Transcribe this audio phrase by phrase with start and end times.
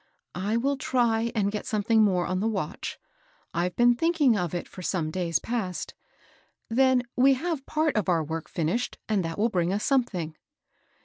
[0.35, 2.97] ^^" I will try and get something more on the watch.
[3.53, 5.93] I've been thinking of it for some days past.
[6.69, 10.35] Then we have part of our work finished, and that will bring us something."